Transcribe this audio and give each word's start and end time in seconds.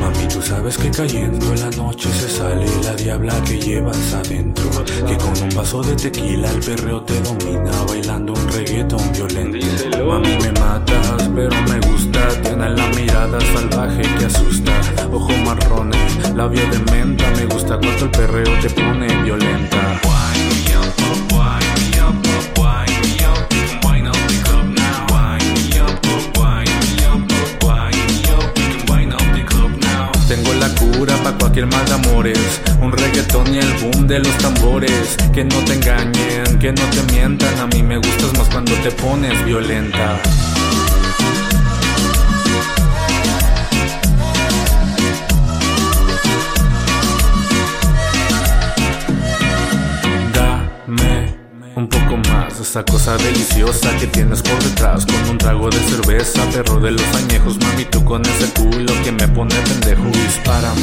Mami, 0.00 0.28
tú 0.32 0.40
sabes 0.40 0.78
que 0.78 0.90
cayendo 0.90 1.52
en 1.52 1.60
la 1.60 1.70
noche 1.76 2.08
se 2.10 2.28
sale 2.28 2.66
la 2.84 2.94
diabla 2.94 3.34
que 3.44 3.58
llevas 3.58 4.14
adentro. 4.14 4.64
Que 5.06 5.16
con 5.16 5.42
un 5.42 5.48
vaso 5.54 5.82
de 5.82 5.96
tequila 5.96 6.50
el 6.50 6.60
perreo 6.60 7.02
te 7.02 7.20
domina 7.20 7.70
bailando 7.86 8.32
un 8.32 8.48
reggaetón 8.52 9.12
violento. 9.12 9.66
Mami, 10.06 10.36
me 10.38 10.52
matas, 10.60 11.28
pero 11.34 11.56
me 11.68 11.80
gusta. 11.88 12.28
Tiene 12.42 12.70
la 12.70 12.86
mirada 12.88 13.38
salvaje 13.52 14.02
que 14.18 14.24
asusta. 14.26 14.72
Ojo 15.12 15.32
marrones, 15.44 16.34
labio 16.34 16.62
de 16.70 16.78
menta. 16.92 17.30
Me 17.32 17.46
gusta 17.46 17.78
cuando 17.78 18.04
el 18.04 18.10
perreo 18.10 18.60
te 18.60 18.70
pone 18.70 19.06
violenta. 19.24 19.77
Cura 30.98 31.14
cualquier 31.38 31.66
mal 31.66 31.84
de 31.86 31.94
amores. 31.94 32.60
Un 32.82 32.92
reggaetón 32.92 33.54
y 33.54 33.58
el 33.58 33.72
boom 33.74 34.06
de 34.06 34.18
los 34.18 34.36
tambores. 34.38 35.16
Que 35.32 35.44
no 35.44 35.56
te 35.64 35.74
engañen, 35.74 36.58
que 36.58 36.72
no 36.72 36.82
te 36.90 37.12
mientan. 37.12 37.58
A 37.58 37.66
mí 37.66 37.82
me 37.82 37.98
gustas 37.98 38.36
más 38.36 38.48
cuando 38.48 38.72
te 38.82 38.90
pones 38.90 39.44
violenta 39.44 40.20
esa 52.78 52.84
cosa 52.84 53.16
deliciosa 53.16 53.96
que 53.96 54.06
tienes 54.06 54.40
por 54.40 54.62
detrás 54.62 55.04
Con 55.04 55.30
un 55.30 55.38
trago 55.38 55.68
de 55.68 55.78
cerveza, 55.78 56.44
perro 56.52 56.78
de 56.78 56.92
los 56.92 57.14
añejos 57.16 57.58
Mami, 57.58 57.84
tú 57.86 58.04
con 58.04 58.22
ese 58.24 58.46
culo 58.52 58.92
que 59.02 59.10
me 59.10 59.26
pone 59.26 59.54
pendejo 59.56 60.04
Dispárame, 60.04 60.82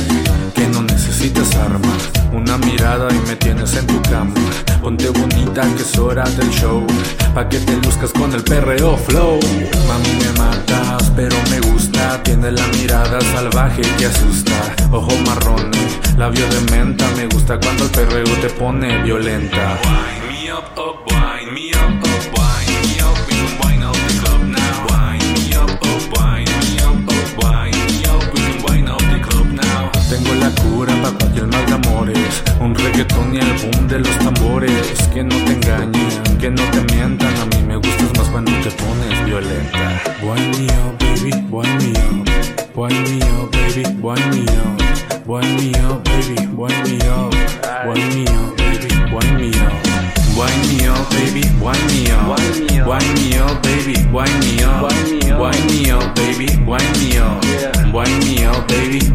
que 0.54 0.68
no 0.68 0.82
necesitas 0.82 1.56
armas 1.56 2.10
Una 2.34 2.58
mirada 2.58 3.08
y 3.14 3.28
me 3.28 3.36
tienes 3.38 3.76
en 3.76 3.88
tu 3.88 4.02
cama 4.02 4.34
Ponte 4.82 5.10
bonita 5.10 5.62
que 5.76 5.84
es 5.84 5.98
hora 5.98 6.24
del 6.32 6.50
show 6.50 6.86
Pa' 7.34 7.48
que 7.48 7.60
te 7.60 7.76
luzcas 7.78 8.12
con 8.12 8.34
el 8.34 8.44
perreo 8.44 8.98
flow. 8.98 9.40
Mami, 9.88 10.10
me 10.20 10.40
matas, 10.40 11.12
pero 11.16 11.36
me 11.50 11.62
gusta 11.62 12.22
Tiene 12.24 12.52
la 12.52 12.68
mirada 12.68 13.22
salvaje 13.34 13.84
que 13.98 14.08
asusta 14.08 14.76
Ojo 14.92 15.12
marrón, 15.26 15.72
labio 16.18 16.46
de 16.48 16.72
menta 16.72 17.06
Me 17.16 17.28
gusta 17.28 17.58
cuando 17.58 17.86
el 17.86 17.92
perreo 17.92 18.36
te 18.42 18.50
pone 18.50 19.02
violenta 19.04 19.80
up, 20.56 20.78
up, 20.78 21.12
wind 21.12 21.52
me 21.54 21.74
up, 21.74 21.92
up, 22.12 22.24
wind 22.36 22.80
me 22.88 22.96
up. 23.04 23.18
We 23.28 23.34
can 23.36 23.52
wind 23.60 23.84
up 23.84 23.96
the 24.08 24.14
club 24.22 24.42
now. 24.48 24.88
Wind 24.88 25.28
me 25.36 25.54
up, 25.54 25.70
up, 25.70 26.04
wind 26.16 26.48
me 26.64 26.80
up, 26.80 26.96
up, 27.16 27.30
wind 27.40 27.76
me 27.88 27.98
up. 28.08 28.24
We 28.32 28.40
can 28.48 28.58
wind 28.64 28.88
up 28.88 29.04
the 29.12 29.20
club 29.28 29.48
now. 29.52 29.92
Tengo 30.10 30.34
la 30.36 30.50
cura 30.62 30.94
para 31.02 31.18
cualquier 31.18 31.48
mal 31.48 31.66
de 31.66 31.74
amores 31.74 32.44
Un 32.62 32.74
reggaetón 32.74 33.36
y 33.36 33.40
el 33.40 33.54
boom 33.60 33.88
de 33.88 34.00
los 34.00 34.18
tambores 34.20 35.10
Que 35.14 35.24
no 35.24 35.36
te 35.46 35.54
engañen, 35.54 36.38
que 36.40 36.50
no 36.52 36.64
te 36.72 36.82
mientan 36.94 37.36
A 37.42 37.46
mí 37.48 37.64
me 37.64 37.76
gustas 37.76 38.12
más 38.18 38.30
cuando 38.30 38.52
te 38.64 38.72
pones 38.72 39.26
violenta 39.26 40.02
Wind 40.22 40.58
me 40.58 40.68
up, 40.84 40.98
baby, 41.00 41.32
wind 41.50 41.76
me 41.82 41.92
up 42.00 42.30
Wind 42.76 43.02
me 43.10 43.18
up, 43.34 43.52
baby, 43.52 43.84
wind 44.02 44.26
me 44.32 44.46
up 44.64 45.28
Wind 45.28 45.52
me 45.58 45.72
up, 45.80 46.04
baby, 46.06 46.48
wind 46.56 46.84
me 46.88 46.98
up 47.10 47.34
Wind 47.88 48.16
me 48.16 48.24
up, 48.28 48.35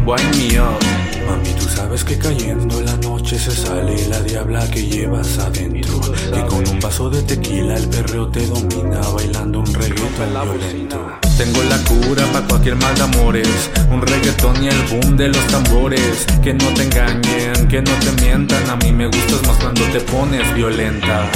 wind 0.05 0.37
me 0.37 0.59
up 0.59 0.79
Mami, 1.25 1.53
tú 1.59 1.67
sabes 1.67 2.03
que 2.03 2.17
cayendo 2.17 2.79
en 2.79 2.85
la 2.85 2.97
noche 2.97 3.37
se 3.37 3.51
sale 3.51 4.07
la 4.07 4.21
diabla 4.21 4.69
que 4.69 4.85
llevas 4.85 5.37
adentro. 5.37 6.01
Que 6.33 6.45
con 6.45 6.67
un 6.67 6.79
vaso 6.79 7.09
de 7.09 7.21
tequila 7.21 7.75
el 7.75 7.87
perreo 7.87 8.27
te 8.27 8.45
domina 8.47 8.99
bailando 9.13 9.59
un 9.59 9.73
reggaetón 9.73 10.11
violento. 10.43 10.99
Tengo 11.37 11.63
la 11.63 11.77
cura 11.83 12.25
para 12.33 12.47
cualquier 12.47 12.75
mal 12.75 12.95
de 12.95 13.03
amores. 13.03 13.69
Un 13.91 14.01
reggaetón 14.01 14.63
y 14.63 14.67
el 14.67 14.81
boom 14.89 15.15
de 15.15 15.27
los 15.29 15.47
tambores. 15.47 16.25
Que 16.43 16.53
no 16.53 16.65
te 16.73 16.83
engañen, 16.83 17.67
que 17.67 17.81
no 17.81 17.91
te 17.99 18.11
mientan. 18.23 18.69
A 18.69 18.75
mí 18.77 18.91
me 18.91 19.07
gustas 19.07 19.41
más 19.47 19.57
cuando 19.57 19.83
te 19.85 19.99
pones 20.01 20.53
violenta. 20.53 21.29